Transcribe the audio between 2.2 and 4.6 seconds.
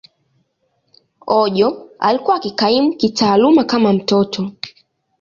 akikaimu kitaaluma kama mtoto.